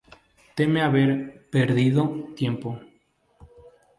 Teme 0.55 0.81
haber 0.81 1.11
"perdido" 1.51 2.03
tiempo. 2.35 2.69